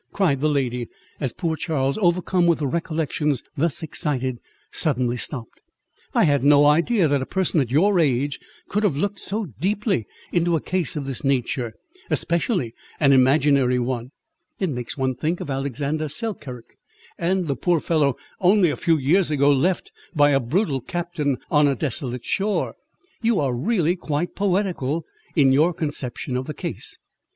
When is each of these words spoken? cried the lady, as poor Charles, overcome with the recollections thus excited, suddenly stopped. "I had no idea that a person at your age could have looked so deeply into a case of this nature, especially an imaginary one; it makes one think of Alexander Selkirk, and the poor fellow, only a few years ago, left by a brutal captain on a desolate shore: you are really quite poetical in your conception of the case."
cried 0.11 0.41
the 0.41 0.49
lady, 0.49 0.87
as 1.19 1.31
poor 1.31 1.55
Charles, 1.55 1.95
overcome 1.99 2.47
with 2.47 2.57
the 2.57 2.65
recollections 2.65 3.43
thus 3.55 3.83
excited, 3.83 4.39
suddenly 4.71 5.15
stopped. 5.15 5.61
"I 6.15 6.23
had 6.23 6.43
no 6.43 6.65
idea 6.65 7.07
that 7.07 7.21
a 7.21 7.25
person 7.27 7.59
at 7.61 7.69
your 7.69 7.99
age 7.99 8.39
could 8.67 8.81
have 8.81 8.97
looked 8.97 9.19
so 9.19 9.45
deeply 9.59 10.07
into 10.31 10.55
a 10.55 10.59
case 10.59 10.95
of 10.95 11.05
this 11.05 11.23
nature, 11.23 11.75
especially 12.09 12.73
an 12.99 13.13
imaginary 13.13 13.77
one; 13.77 14.09
it 14.59 14.71
makes 14.71 14.97
one 14.97 15.13
think 15.13 15.39
of 15.39 15.51
Alexander 15.51 16.09
Selkirk, 16.09 16.77
and 17.19 17.45
the 17.45 17.55
poor 17.55 17.79
fellow, 17.79 18.15
only 18.39 18.71
a 18.71 18.75
few 18.75 18.97
years 18.97 19.29
ago, 19.29 19.51
left 19.53 19.91
by 20.15 20.31
a 20.31 20.39
brutal 20.39 20.81
captain 20.81 21.37
on 21.51 21.67
a 21.67 21.75
desolate 21.75 22.25
shore: 22.25 22.73
you 23.21 23.39
are 23.39 23.53
really 23.53 23.95
quite 23.95 24.33
poetical 24.33 25.03
in 25.35 25.51
your 25.51 25.75
conception 25.75 26.35
of 26.35 26.47
the 26.47 26.55
case." 26.55 26.97